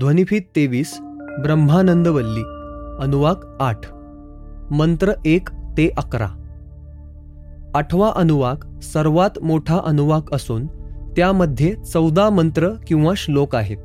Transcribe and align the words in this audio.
ध्वनिफीत 0.00 0.40
तेवीस 0.56 0.98
ब्रह्मानंदवल्ली 1.42 2.42
अनुवाक 3.02 3.56
आठ 3.60 3.76
मंत्र 4.70 5.12
एक 5.24 5.48
ते 5.48 5.90
अकरा. 5.96 6.28
आठवा 7.74 8.12
अनुवाक 8.16 8.80
सर्वात 8.82 9.30
मोठा 9.42 9.78
अनुवाक 9.84 10.34
असून 10.34 10.66
त्यामध्ये 11.16 11.74
चौदा 11.74 12.30
मंत्र 12.30 12.68
किंवा 12.86 13.12
श्लोक 13.16 13.56
आहेत. 13.56 13.76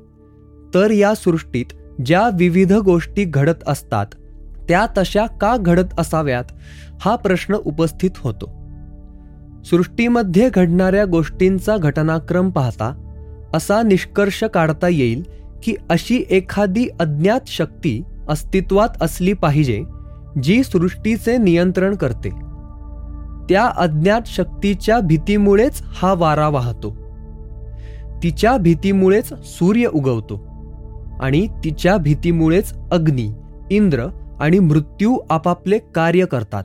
तर 0.75 0.91
या 0.91 1.15
सृष्टीत 1.15 1.65
ज्या 2.07 2.29
विविध 2.29 2.73
गोष्टी 2.73 3.25
घडत 3.25 3.55
असतात 3.67 4.07
त्या 4.69 4.87
तशा 4.99 5.27
का 5.27 5.57
घडत 5.57 5.85
असाव्यात 5.99 6.45
हा 7.01 7.17
प्रश्न 7.17 7.55
उपस्थित 7.55 8.11
होतो. 8.19 8.65
सृष्टीमध्ये 9.65 10.51
घडणाऱ्या 10.55 11.05
गोष्टींचा 11.05 11.77
घटनाक्रम 11.77 12.51
पाहता 12.51 13.11
असा 13.55 13.83
निष्कर्ष 13.83 14.45
काढता 14.45 14.89
येईल 14.89 15.44
की 15.65 15.75
अशी 15.91 16.25
एखादी 16.31 16.87
अज्ञात 17.01 17.41
शक्ती 17.47 18.03
अस्तित्वात 18.29 18.89
असली 19.01 19.33
पाहिजे 19.33 19.83
जी 20.43 20.63
सृष्टीचे 20.63 21.37
नियंत्रण 21.37 21.95
करते. 21.95 22.29
त्या 23.49 23.67
अज्ञात 23.77 24.21
शक्तीच्या 24.27 25.01
भीतीमुळेच 25.01 25.83
हा 25.85 26.15
वारा 26.15 26.49
वाहतो. 26.49 26.91
तिच्या 28.23 28.57
भीतीमुळेच 28.57 29.33
सूर्य 29.45 29.87
उगवतो 29.87 30.47
आणि 31.21 31.47
तिच्या 31.47 31.97
भीतीमुळेच 31.97 32.75
अग्नी 32.93 33.33
इंद्र 33.71 34.07
आणि 34.41 34.59
मृत्यू 34.59 35.19
आपापले 35.31 35.79
कार्य 35.79 36.27
करतात. 36.27 36.65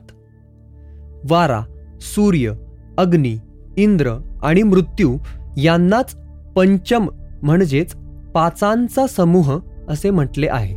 वारा 1.30 1.60
सूर्य 2.00 2.52
अग्नी 2.98 3.38
इंद्र 3.76 4.10
आणि 4.42 4.62
मृत्यू 4.62 5.16
यांनाच 5.56 6.16
पंचम 6.56 7.06
म्हणजेच 7.42 7.96
पाचांचा 8.34 9.06
समूह 9.06 9.58
असे 9.88 10.10
म्हटले 10.10 10.48
आहे. 10.48 10.74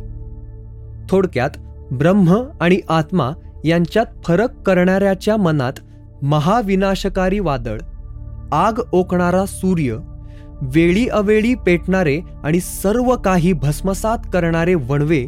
थोडक्यात 1.10 1.50
ब्रह्म 1.92 2.42
आणि 2.60 2.80
आत्मा 2.88 3.30
यांच्यात 3.64 4.06
फरक 4.24 4.62
करणाऱ्याच्या 4.62 5.36
मनात 5.36 5.72
महाविनाशकारी 6.22 7.38
वादळ 7.38 7.78
आग 8.52 8.80
ओकणारा 8.92 9.46
सूर्य 9.46 9.96
वेळी 10.62 11.08
अवेळी 11.08 11.54
पेटणारे 11.54 12.20
आणि 12.44 12.60
सर्व 12.60 13.16
काही 13.16 13.52
भस्मसात 13.52 14.18
करणारे 14.32 14.74
वणवे 14.74 15.26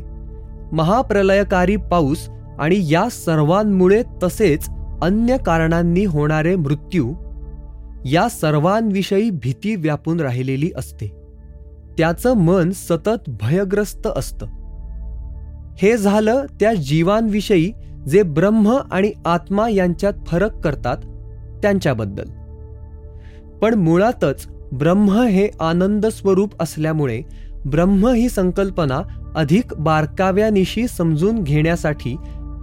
महाप्रलयकारी 0.72 1.77
पाऊस 1.77 2.28
आणि 2.59 2.93
या 2.93 3.09
सर्वांमुळे 3.09 4.03
तसेच 4.22 4.69
अन्य 5.03 5.37
कारणांनी 5.37 6.05
होणारे 6.05 6.56
मृत्यू 6.56 7.12
या 8.05 8.28
सर्वांविषयी 8.28 9.31
भीती 9.31 9.75
व्यापून 9.77 10.21
राहिलेली 10.21 10.71
असते. 10.77 11.16
त्याचं 11.99 12.37
मन 12.37 12.71
सतत 12.71 13.31
भयग्रस्त 13.41 14.09
असतं. 14.17 14.47
हे 15.79 15.97
झालं 15.97 16.45
त्या 16.61 16.75
जीवांविषयी 16.75 17.73
जे 18.09 18.23
ब्रह्म 18.23 18.79
आणि 18.91 19.12
आत्मा 19.27 19.69
यांच्यात 19.69 20.12
फरक 20.27 20.61
करतात 20.61 20.97
त्यांच्याबद्दल. 21.62 22.25
पण 23.59 23.75
मुळातच 23.75 24.47
ब्रह्म 24.73 25.11
हे 25.11 25.49
आनंद 25.61 26.07
स्वरूप 26.07 26.62
असल्यामुळे 26.62 27.23
ब्रह्म 27.67 28.07
ही 28.07 28.28
संकल्पना 28.28 29.01
अधिक 29.37 29.75
बारकाव्यानिशी 29.78 30.89
समजून 30.89 31.43
घेण्यासाठी 31.43 32.17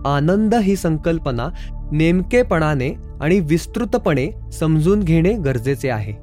आनंद 0.05 0.55
ही 0.55 0.75
संकल्पना 0.75 1.47
नेमकेपणाने 1.91 2.95
आणि 3.21 3.39
विस्तृतपणे 3.39 4.51
समजून 4.51 4.99
घेणे 4.99 5.33
गरजेचे 5.33 5.89
आहे. 5.89 6.13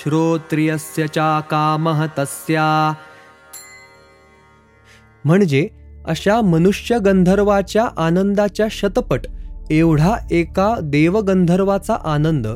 श्रोत्रियस्य 0.03 1.07
चाकामः 1.07 2.07
तस्या। 2.19 2.93
म्हणजे 5.25 5.69
अशा 6.07 6.41
मनुष्य 6.41 6.99
गंधर्वाच्या 6.99 7.89
आनंदाच्या 7.97 8.67
शतपट 8.71 9.21
एवढा 9.71 10.17
एका 10.31 10.75
देवगंधर्वाचा 10.83 11.95
आनंद 11.95 12.47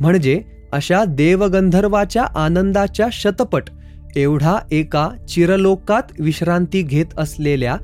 म्हणजे 0.00 0.44
अशा 0.72 1.04
देवगंधर्वाच्या 1.04 2.22
आनंदाच्या 2.22 3.08
शतपट 3.12 3.62
एवढा 4.16 4.58
एका 4.70 5.10
चिरलोकात 5.28 6.02
विश्रांती 6.20 6.82
घेत 6.82 7.06
असलेल्या 7.18 7.76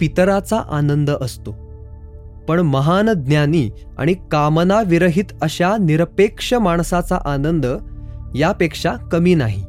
पितराचा 0.00 0.62
आनंद 0.70 1.10
असतो. 1.10 1.65
पण 2.48 2.60
महान 2.60 3.10
ज्ञानी 3.10 3.70
आणि 3.98 4.14
कामनाविरहित 4.14 5.24
अशा 5.42 5.76
निरपेक्ष 5.76 6.54
माणसाचा 6.54 7.18
आनंद 7.24 7.66
यापेक्षा 8.34 8.92
कमी 8.92 9.34
नाही. 9.34 9.64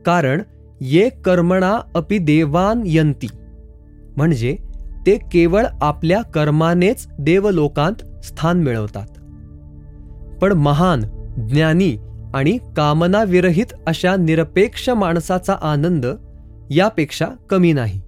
कारण 0.07 0.43
ये 0.81 1.09
कर्मणा 1.09 1.81
अपि 1.95 2.19
देवान 2.19 2.83
यंती 2.87 3.27
म्हणजे 4.17 4.57
ते 5.07 5.17
केवळ 5.17 5.65
आपल्या 5.81 6.23
कर्मानेच 6.23 7.09
देवलोकांत 7.19 8.25
स्थान 8.25 8.63
मिळवतात. 8.63 9.07
पण 10.39 10.53
महान 10.53 11.01
ज्ञानी 11.49 11.97
आणि 12.35 12.59
कामनाविरहित 12.77 13.67
अशा 13.87 14.17
निरपेक्ष 14.17 14.89
माणसाचा 14.89 15.57
आनंद 15.63 16.07
यापेक्षा 16.71 17.27
कमी 17.51 17.73
नाही. 17.73 18.01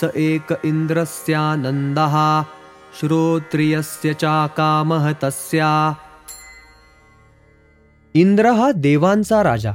स 0.00 0.04
एक 0.14 0.54
इन्द्रस्यानन्दः 0.64 2.42
श्रोत्रियस्य 3.00 4.12
चाकामः 4.12 5.12
तस्या 5.24 5.94
इंद्र 8.14 8.46
हा 8.46 8.72
देवांचा 8.72 9.42
राजा. 9.42 9.72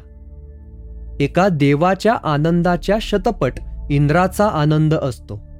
एका 1.19 1.47
देवाच्या 1.47 2.13
आनंदाच्या 2.13 2.97
शतपट 3.01 3.53
इंद्राचा 3.89 4.47
आनंद 4.47 4.93
असतो. 4.93 5.52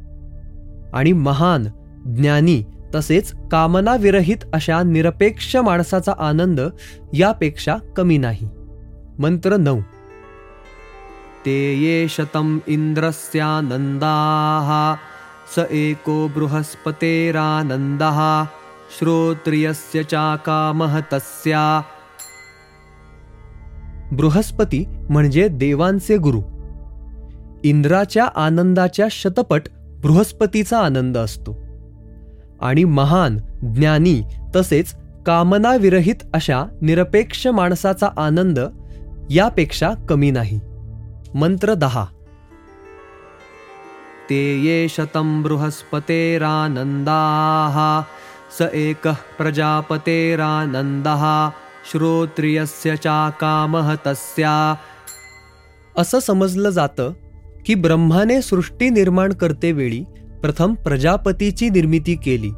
आणि 0.94 1.12
महान 1.12 1.68
ज्ञानी 2.16 2.64
तसेच 2.96 3.34
कामनाविरहित 3.52 4.38
अशा 4.54 4.84
निरपेक्ष 4.84 5.56
माणसाचा 5.56 6.14
आनंद 6.20 6.62
यापेक्षा 7.14 7.76
कमी 7.98 8.18
नाही. 8.18 8.50
मंत्र 9.20 9.58
नऊ. 9.58 9.80
ते 11.46 11.74
ये 11.74 12.08
शतम् 12.10 12.60
इंद्रस्यानंदाः 12.68 14.96
स 15.56 15.60
एको 15.72 16.28
बृहस्पतेरानन्दः 16.28 18.44
श्रोत्रियस्य 19.00 20.04
चाकामः 20.04 21.00
तस्या। 21.14 21.82
बृहस्पती 24.12 24.86
म्हणजे 25.10 25.48
देवांचे 25.48 26.18
गुरु. 26.18 26.42
इंद्राच्या 27.64 28.26
आनंदाच्या 28.26 29.08
शतपट 29.12 29.62
बृहस्पतीचा 30.04 30.80
आनंद 30.80 31.18
असतो. 31.18 31.58
आणि 32.62 32.84
महान 32.84 33.40
ज्ञानी 33.62 34.24
तसेच 34.56 34.96
कामनाविरहित 35.26 36.16
अशा 36.34 36.66
निरपेक्ष 36.82 37.48
माणसाचा 37.48 38.10
आनंद 38.18 38.60
यापेक्षा 39.30 39.92
कमी 40.10 40.32
नाही. 40.32 40.60
मंत्र 41.36 41.74
दहा. 41.74 42.06
ते 44.30 44.60
ये 44.60 44.90
शतं 44.90 45.42
बृहस्पतेरानन्दाः 45.42 48.02
स 48.60 48.62
एकः 48.62 49.14
प्रजापतेरानन्दः 49.38 51.50
श्रोत्रियस्य 51.92 52.96
चाकामः 52.96 53.96
तस्या 54.08 54.76
असं 55.98 56.20
समजलं 56.20 56.70
जातं 56.70 57.12
की 57.66 57.76
ब्रह्माने 57.76 58.42
सृष्टी 58.42 58.90
निर्माण 58.90 59.34
करतेवेळी 59.34 60.04
प्रथम 60.42 60.74
प्रजापतीची 60.74 61.70
निर्मिती 61.70 62.16
केली 62.16 62.52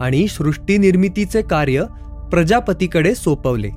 आणि 0.00 0.28
सृष्टी 0.28 0.78
निर्मितीचे 0.78 1.42
कार्य 1.42 1.84
प्रजापतीकडे 2.30 3.14
सोपवले. 3.14 3.70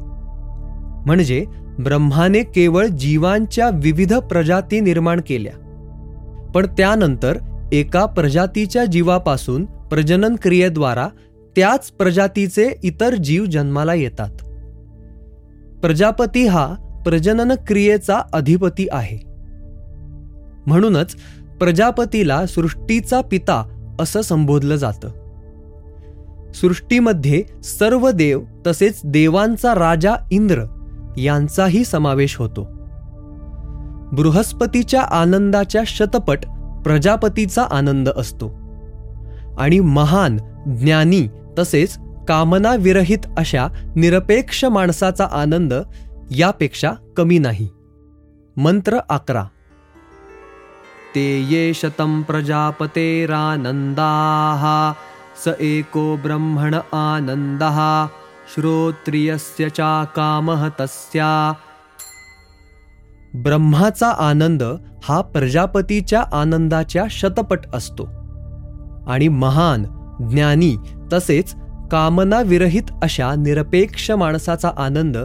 म्हणजे 1.05 1.45
ब्रह्माने 1.79 2.43
केवळ 2.43 2.85
जीवांच्या 2.85 3.69
विविध 3.69 4.13
प्रजाती 4.13 4.79
निर्माण 4.79 5.21
केल्या. 5.27 5.53
पण 6.55 6.65
त्यानंतर 6.65 7.37
एका 7.71 8.05
प्रजातीच्या 8.05 8.85
जीवापासून 8.85 9.65
प्रजनन 9.65 10.35
क्रियेद्वारा 10.41 11.07
त्याच 11.55 11.91
प्रजातीचे 11.91 12.79
इतर 12.83 13.15
जीव 13.15 13.45
जन्माला 13.45 13.93
येतात. 13.93 14.29
प्रजापती 15.81 16.47
हा 16.47 16.73
प्रजनन 17.05 17.51
क्रियेचा 17.67 18.21
अधिपती 18.33 18.87
आहे. 18.91 19.26
म्हणूनच 20.67 21.15
प्रजापतीला 21.59 22.45
सृष्टीचा 22.45 23.21
पिता 23.21 23.85
असं 23.99 24.21
संबोधलं 24.21 24.75
जातं. 24.75 25.09
सृष्टीमध्ये 26.53 27.43
सर्व 27.63 28.11
देव 28.11 28.41
तसेच 28.67 29.01
देवांचा 29.03 29.75
राजा 29.75 30.15
इंद्र 30.31 30.63
यांचाही 31.17 31.85
समावेश 31.85 32.35
होतो. 32.35 32.67
बृहस्पतीच्या 34.11 35.01
आनंदाच्या 35.01 35.81
शतपट 35.87 36.39
प्रजापतीचा 36.83 37.63
आनंद 37.63 38.09
असतो. 38.09 38.47
आणि 39.57 39.79
महान 39.79 40.37
ज्ञानी 40.81 41.27
तसेच 41.59 41.97
कामनाविरहित 42.27 43.27
अशा 43.37 43.67
निरपेक्ष 43.95 44.65
माणसाचा 44.65 45.27
आनंद 45.31 45.73
यापेक्षा 46.31 46.91
कमी 47.17 47.39
नाही. 47.39 47.67
मंत्र 48.57 48.97
अकरा. 49.09 49.43
ते 51.15 51.39
ये 51.39 51.73
शतं 51.73 52.21
प्रजापतेरानन्दाः। 52.21 52.93
स 55.45 55.47
एको 55.59 56.17
ब्रह्मण 56.17 56.75
आनन्दः। 56.93 58.07
श्रोत्रियस्य 58.55 59.69
चा 59.69 60.03
कामः 60.03 60.69
तस्या। 60.79 61.53
ब्रह्माचा 63.35 64.07
आनंद 64.07 64.63
हा 65.03 65.21
प्रजापतीच्या 65.21 66.21
आनंदाच्या 66.33 67.05
शतपट 67.09 67.59
असतो. 67.73 68.03
आणि 69.07 69.27
महान 69.27 69.83
ज्ञानी 70.29 70.77
तसेच 71.13 71.55
कामनाविरहित 71.91 72.83
अशा 73.03 73.35
निरपेक्ष 73.35 74.11
माणसाचा 74.11 74.71
आनंद 74.77 75.17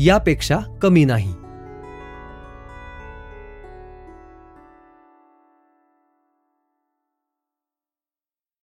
यापेक्षा 0.00 0.58
कमी 0.82 1.04
नाही. 1.04 1.34